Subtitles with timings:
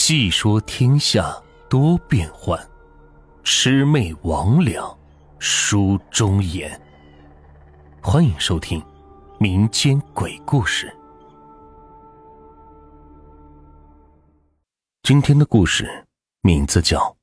[0.00, 1.36] 细说天下
[1.68, 2.56] 多变幻，
[3.42, 4.96] 魑魅魍魉
[5.40, 6.80] 书中言。
[8.00, 8.80] 欢迎收听
[9.40, 10.90] 民间鬼故事。
[15.02, 16.06] 今天的故事
[16.42, 17.00] 名字叫《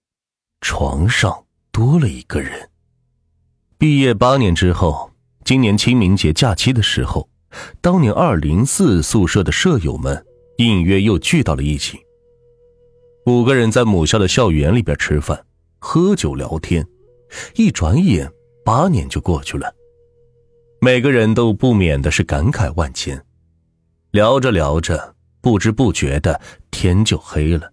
[0.59, 2.59] 床上多了一个人》。
[3.77, 5.09] 毕业八年之后，
[5.45, 7.29] 今年清明节假期的时候，
[7.79, 10.23] 当年二零四宿舍的舍友们
[10.57, 12.04] 隐约又聚到了一起。
[13.25, 15.45] 五个人在母校的校园里边吃饭、
[15.79, 16.88] 喝酒、聊天，
[17.55, 18.31] 一转眼
[18.63, 19.73] 八年就过去了。
[20.79, 23.19] 每个人都不免的是感慨万千。
[24.11, 27.71] 聊着聊着，不知不觉的天就黑了。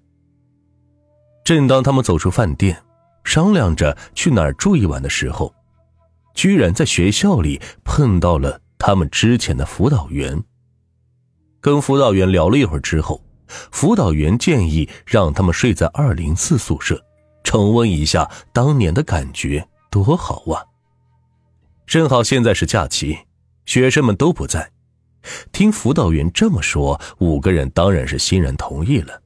[1.45, 2.83] 正当他们走出饭店，
[3.23, 5.55] 商量着去哪儿住一晚的时候，
[6.35, 10.43] 居然在学校里碰到了他们之前的辅导员。
[11.61, 13.23] 跟辅导员聊了一会儿之后。
[13.71, 17.03] 辅导员建议让他们睡在二零四宿舍，
[17.45, 20.65] 重温一下当年的感觉，多好啊！
[21.87, 23.19] 正好现在是假期，
[23.67, 24.71] 学生们都不在。
[25.53, 29.21] 听辅导员这么说，五个人当然是欣然同意了。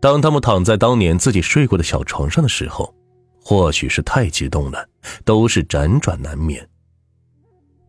[0.00, 2.92] 当他们躺在当年自己睡过的小床上的时候，
[3.40, 4.88] 或许是太激动了，
[5.24, 6.68] 都是辗转难眠。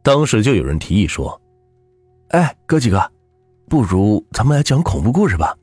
[0.02, 1.42] 当时就有人提议说
[2.30, 3.10] ：“哎，哥几个。”
[3.70, 5.56] 不如咱们来讲恐怖故事吧，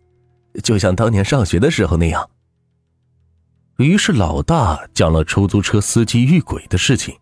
[0.63, 2.29] 就像当年上学的时候那样。
[3.77, 7.17] 于是老大讲了出租车司机遇鬼的事情，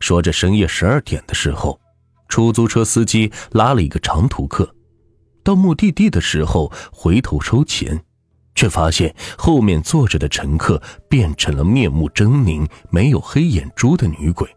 [0.00, 1.78] 说着深夜十二点的时候，
[2.28, 4.74] 出租车司机拉了一个长途客，
[5.42, 8.02] 到目的地的时候回头收钱，
[8.54, 14.48] 却发现后面坐着的乘客变成了面目狰狞、没有黑眼珠的女鬼。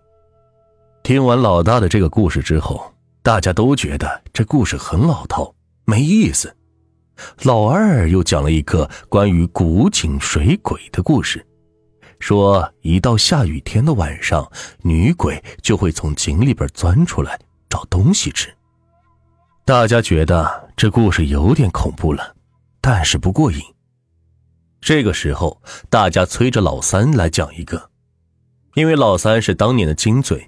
[1.03, 2.94] 听完老大的这个故事之后。
[3.26, 5.52] 大家都觉得这故事很老套，
[5.86, 6.56] 没意思。
[7.42, 11.44] 老二又讲了一个关于古井水鬼的故事，
[12.20, 14.47] 说一到下雨天的晚上，
[14.84, 18.53] 女鬼就会从井里边钻出来找东西吃。
[19.66, 22.35] 大家觉得这故事有点恐怖了，
[22.80, 23.59] 但是不过瘾。
[24.80, 25.59] 这个时候，
[25.90, 27.90] 大家催着老三来讲一个，
[28.75, 30.47] 因为老三是当年的金嘴。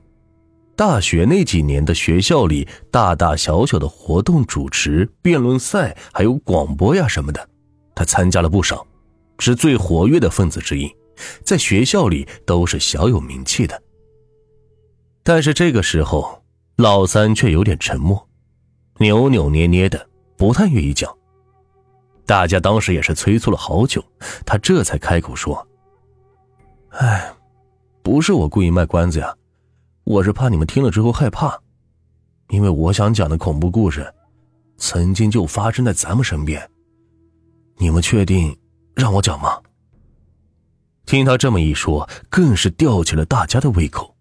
[0.78, 7.50] 大学那几年的学校里，大大小小的活动主持、辩论赛，还有广播呀什么的，
[7.96, 8.86] 他参加了不少，
[9.40, 10.96] 是最活跃的分子之一，
[11.44, 13.82] 在学校里都是小有名气的。
[15.24, 16.44] 但是这个时候，
[16.76, 18.30] 老三却有点沉默，
[19.00, 21.12] 扭扭捏捏的，不太愿意讲。
[22.28, 24.04] 大家当时也是催促了好久，
[24.46, 25.68] 他这才开口说
[26.94, 27.34] ：“哎，
[28.04, 29.34] 不是我故意卖关子呀。”
[30.08, 31.60] 我是怕你们听了之后害怕，
[32.48, 34.10] 因为我想讲的恐怖故事，
[34.78, 36.66] 曾经就发生在咱们身边。
[37.76, 38.58] 你们确定
[38.96, 39.62] 让我讲吗？
[41.06, 44.16] 听他这么一说，更是吊起了大家的胃口，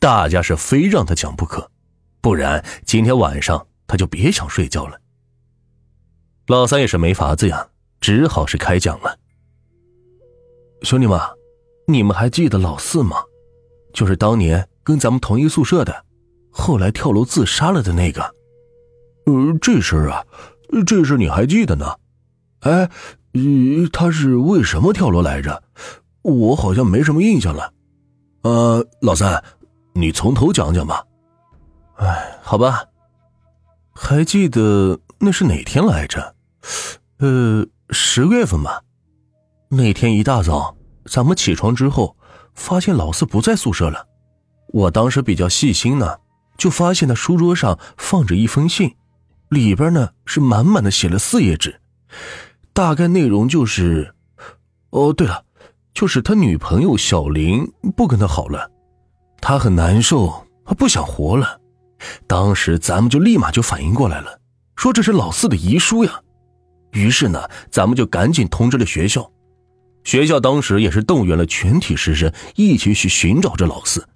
[0.00, 1.70] 大家是非让他讲不可，
[2.20, 5.00] 不然今天晚上他就别想睡觉了。
[6.48, 7.68] 老三也是没法子呀，
[8.00, 9.16] 只好是开讲了。
[10.82, 11.20] 兄弟们，
[11.86, 13.18] 你们还记得老四吗？
[13.94, 14.66] 就是当年。
[14.82, 16.04] 跟咱们同一宿舍的，
[16.50, 18.22] 后来跳楼自杀了的那个，
[19.26, 20.24] 呃，这事儿啊，
[20.86, 21.86] 这事你还记得呢？
[22.60, 22.90] 哎，
[23.92, 25.62] 他是为什么跳楼来着？
[26.22, 27.72] 我好像没什么印象了。
[28.42, 29.42] 呃，老三，
[29.94, 31.04] 你从头讲讲吧。
[31.96, 32.84] 哎，好吧，
[33.94, 36.34] 还记得那是哪天来着？
[37.18, 38.82] 呃，十月份吧。
[39.68, 40.74] 那天一大早，
[41.04, 42.16] 咱们起床之后，
[42.54, 44.06] 发现老四不在宿舍了。
[44.72, 46.18] 我当时比较细心呢，
[46.56, 48.94] 就发现他书桌上放着一封信，
[49.48, 51.80] 里边呢是满满的写了四页纸，
[52.72, 54.14] 大概内容就是，
[54.90, 55.44] 哦，对了，
[55.92, 57.66] 就是他女朋友小林
[57.96, 58.70] 不跟他好了，
[59.40, 61.60] 他很难受，他不想活了。
[62.26, 64.40] 当时咱们就立马就反应过来了，
[64.76, 66.20] 说这是老四的遗书呀。
[66.92, 69.30] 于是呢，咱们就赶紧通知了学校，
[70.04, 74.06] 学校当时也是动员了全体师生一起去寻找这老四。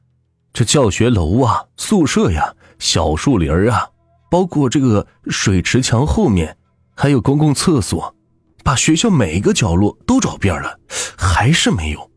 [0.55, 3.91] 这教学楼啊，宿舍呀，小树林啊，
[4.31, 6.56] 包括这个水池墙后面，
[6.95, 8.15] 还有公共厕所，
[8.62, 10.79] 把学校每一个角落都找遍了，
[11.19, 12.09] 还是没有。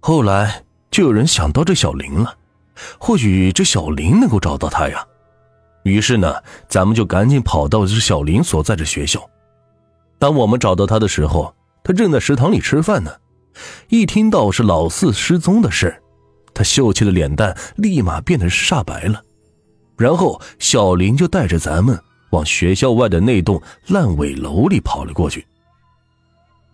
[0.00, 2.36] 后来就有人想到这小林了，
[2.98, 5.06] 或许这小林能够找到他呀。
[5.84, 9.24] 于是呢，咱们就赶紧跑到这小林所在的学校。
[10.18, 13.12] 当我们找到他的时候，他正在食堂里吃饭呢。
[13.90, 16.02] 一听到是老四失踪的事
[16.54, 19.22] 他秀气的脸蛋立马变得煞白了，
[19.96, 21.98] 然后小林就带着咱们
[22.30, 25.46] 往学校外的那栋烂尾楼里跑了过去。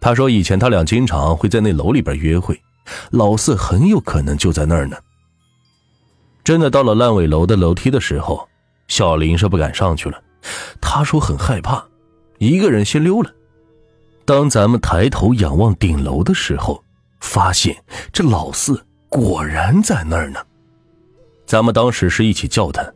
[0.01, 2.61] 他说以前他俩经常会在那楼里边约会，
[3.11, 4.97] 老四很有可能就在那儿呢。
[6.45, 8.49] 真的到了烂尾楼的楼梯的时候，
[8.87, 10.23] 小林是不敢上去了，
[10.81, 11.85] 他说很害怕，
[12.39, 13.33] 一个人先溜了。
[14.25, 16.85] 当咱们抬头仰望顶楼的时候，
[17.21, 17.77] 发现
[18.13, 18.86] 这老四
[19.17, 20.39] 果然在那儿呢。
[21.47, 22.93] 咱们当时是一起叫他，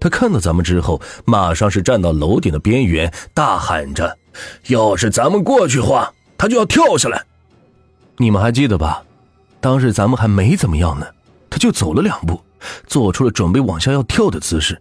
[0.00, 4.16] 他看到咱们之后，马上是站到楼顶的边缘，大喊着
[4.68, 7.22] ：“要是咱们过去话，他就要跳下来。”
[8.16, 9.04] 你们还记得吧？
[9.60, 11.06] 当时咱们还没怎么样呢，
[11.50, 12.40] 他就走了两步，
[12.86, 14.80] 做出了准备往下要跳的姿势。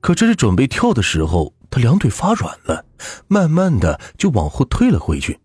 [0.00, 2.82] 可这是准备跳的时候，他两腿发软了，
[3.28, 5.38] 慢慢的就往后退了回去。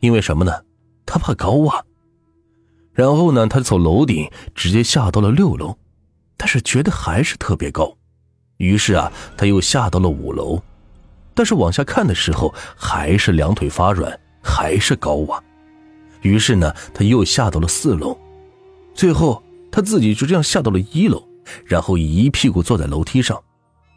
[0.00, 0.52] 因为什么呢？
[1.06, 1.80] 他怕高啊。
[2.96, 5.76] 然后呢，他从楼顶直接下到了六楼，
[6.34, 7.94] 但是觉得还是特别高，
[8.56, 10.58] 于是啊，他又下到了五楼，
[11.34, 15.38] 但是往下看的时候还是两腿发软，还是高啊，
[16.22, 18.16] 于是呢，他又下到了四楼，
[18.94, 21.22] 最后他自己就这样下到了一楼，
[21.66, 23.38] 然后一屁股坐在楼梯上，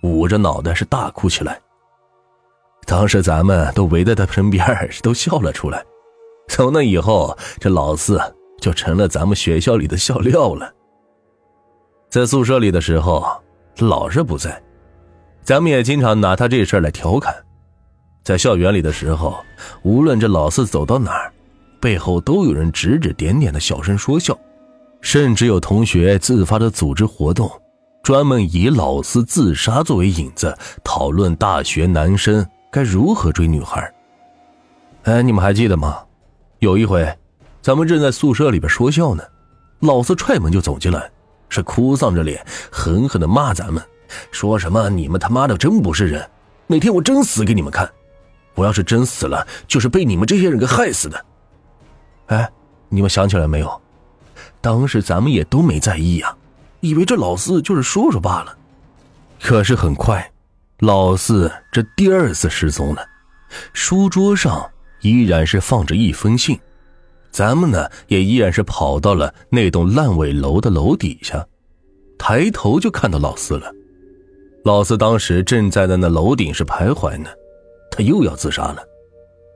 [0.04, 1.57] 捂着脑袋是大哭起来。
[2.86, 5.81] 当时咱们都围在他身边，都笑了出来。
[6.50, 8.19] 从那以后，这老四。
[8.60, 10.74] 就成了咱们学校里的笑料了。
[12.10, 13.26] 在宿舍里的时候，
[13.80, 14.62] 老是不在，
[15.42, 17.34] 咱们也经常拿他这事来调侃。
[18.24, 19.38] 在校园里的时候，
[19.84, 21.32] 无论这老四走到哪儿，
[21.80, 24.38] 背后都有人指指点点的小声说笑，
[25.02, 27.50] 甚至有同学自发的组织活动，
[28.04, 33.92] 专门以老四自杀作为引子，讨论大学男生该如何追女孩。
[35.04, 36.04] 哎，你们还记得吗？
[36.60, 37.08] 有一回。
[37.69, 39.24] 咱们正在宿舍里边说笑呢，
[39.81, 41.07] 老四踹门就走进来，
[41.50, 43.80] 是哭丧着脸，狠狠的骂咱们，
[44.31, 46.27] 说什么你们他妈的真不是人，
[46.66, 47.88] 哪天我真死给你们看，
[48.56, 51.25] 我要是真死了，就是被你们这些人给害死的。
[52.30, 52.50] 哎，
[52.89, 53.81] 你们想起来没有？
[54.62, 56.36] 当时咱们也都没在意啊，
[56.80, 58.57] 以为这老四就是说说罢了。
[59.39, 60.27] 可是很快，
[60.80, 63.06] 老四这第二次失踪了，
[63.74, 64.68] 书桌上
[65.01, 66.60] 依然是放着一封信。
[67.31, 71.46] 咱们呢，也依然是跑到了那栋烂尾楼的楼底下，
[72.18, 73.72] 抬头就看到老四了。
[74.66, 77.30] 老四当时正在在那楼顶是徘徊呢，
[77.92, 78.84] 他又要自杀了。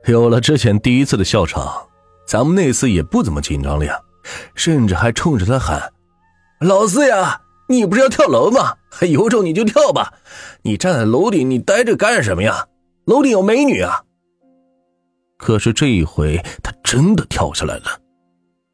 [0.06, 1.86] 有了之前第一次的笑场，
[2.26, 3.98] 咱们那次也不怎么紧张了呀，
[4.54, 5.92] 甚至还冲着他喊
[6.60, 8.74] ：“老四呀，你不是要跳楼吗？
[9.10, 10.14] 有种你就跳吧，
[10.62, 12.66] 你站在楼顶，你待着干什么呀？
[13.04, 14.04] 楼顶有美女啊！”
[15.36, 18.00] 可是这一回，他真的跳下来了，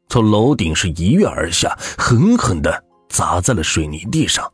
[0.09, 4.51] 从楼顶是一跃而下，狠狠的砸在了水泥地上。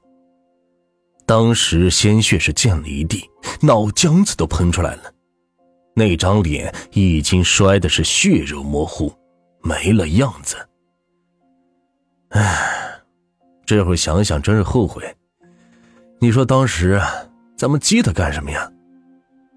[1.26, 3.30] 当时鲜血是溅了一地，
[3.62, 5.12] 脑浆子都喷出来了，
[5.94, 9.14] 那张脸已经摔的是血肉模糊，
[9.62, 10.56] 没了样子。
[12.30, 13.02] 唉，
[13.66, 15.04] 这会想想真是后悔。
[16.20, 17.02] 你说当时
[17.58, 18.72] 咱们激他干什么呀？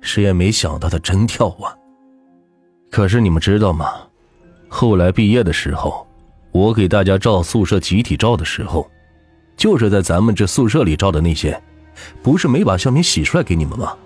[0.01, 1.77] 谁也没想到他真跳啊！
[2.91, 3.93] 可是你们知道吗？
[4.69, 6.07] 后来毕业的时候，
[6.53, 8.91] 我给大家照宿舍集体照的时候，
[9.57, 11.61] 就是在咱们这宿舍里照的那些，
[12.23, 13.97] 不是没把相片洗出来给你们吗？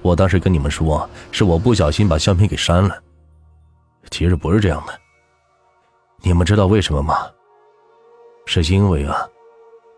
[0.00, 2.96] 我当时跟你们说，是我不小心把相片给删了。
[4.10, 4.92] 其实不是这样的。
[6.22, 7.14] 你们知道为什么吗？
[8.46, 9.16] 是因为啊，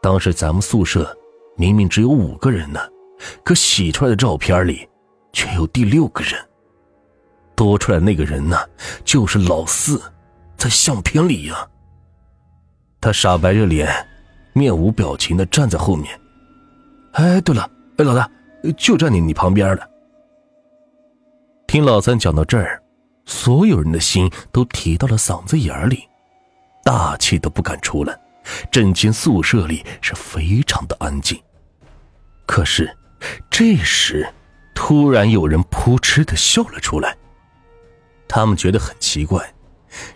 [0.02, 1.16] 当时咱们宿舍
[1.56, 2.80] 明明只有五个人呢，
[3.44, 4.88] 可洗出来的照片里
[5.32, 6.49] 却有第六个人。
[7.60, 8.56] 多出来那个人呢，
[9.04, 10.00] 就是老四，
[10.56, 11.68] 在相片里呀。
[13.02, 13.86] 他傻白着脸，
[14.54, 16.18] 面无表情的站在后面。
[17.12, 18.26] 哎，对了，哎，老大，
[18.78, 19.86] 就站你你旁边了。
[21.66, 22.82] 听老三讲到这儿，
[23.26, 26.08] 所有人的心都提到了嗓子眼里，
[26.82, 28.18] 大气都不敢出来。
[28.72, 31.38] 整间宿舍里是非常的安静。
[32.46, 32.90] 可是，
[33.50, 34.26] 这时，
[34.74, 37.14] 突然有人扑哧的笑了出来。
[38.32, 39.52] 他们觉得很奇怪，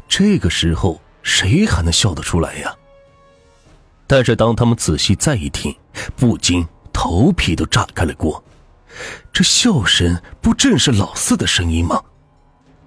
[0.07, 2.73] 这个时候谁还能笑得出来呀？
[4.07, 5.75] 但是当他们仔细再一听，
[6.15, 8.43] 不禁头皮都炸开了锅。
[9.33, 12.01] 这笑声不正是老四的声音吗？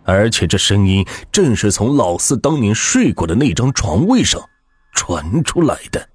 [0.06, 4.42] 而且这声音正是从老四当年睡过的那张床位上
[4.94, 6.08] 传出来的。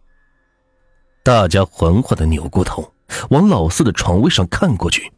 [1.22, 2.94] 大家缓缓的扭过头，
[3.28, 5.12] 往老四的床位上看过去，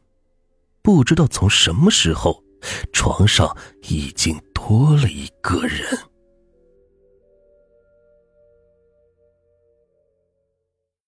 [0.83, 2.43] 不知道从什么时候。
[2.93, 6.14] 床上已经多了一个人。